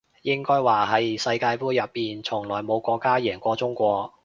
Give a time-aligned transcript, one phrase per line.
[0.23, 4.11] 應該話係世界盃入面從來冇國家贏過中國